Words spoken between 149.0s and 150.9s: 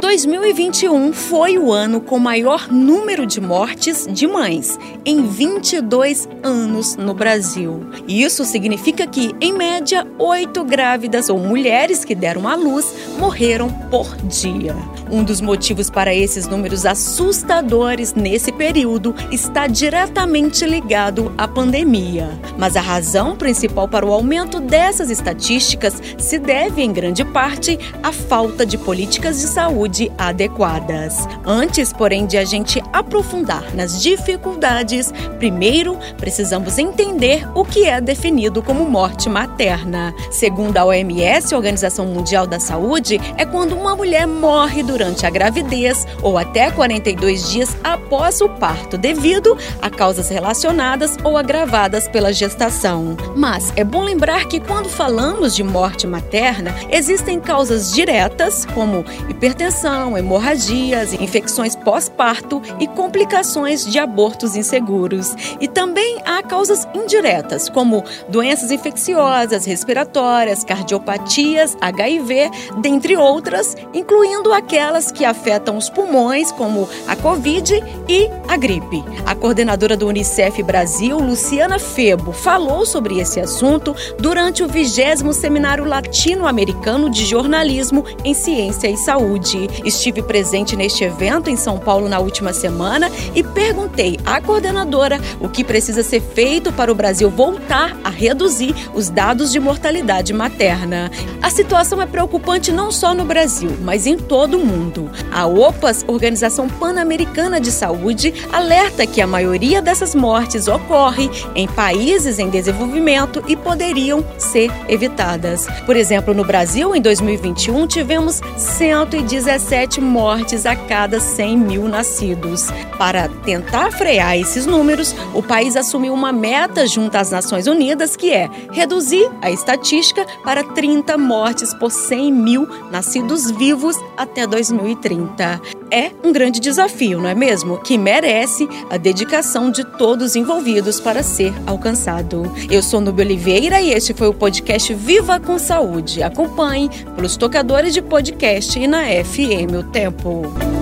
FM O Tempo.